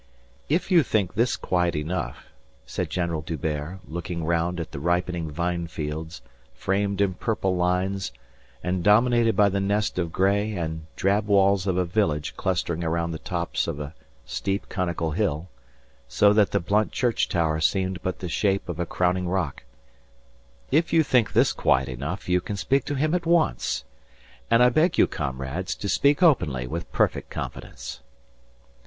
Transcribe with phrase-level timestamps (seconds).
[0.49, 2.29] "If you think this quiet enough,"
[2.65, 6.23] said General D'Hubert, looking round at the ripening vine fields
[6.55, 8.11] framed in purple lines
[8.63, 13.11] and dominated by the nest of gray and drab walls of a village clustering around
[13.11, 13.93] the top of a
[14.25, 15.49] steep, conical hill,
[16.07, 19.65] so that the blunt church tower seemed but the shape of a crowning rock
[20.71, 23.83] "if you think this quiet enough you can speak to him at once.
[24.49, 27.99] And I beg you, comrades, to speak openly with perfect confidence."